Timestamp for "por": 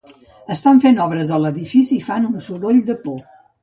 3.09-3.27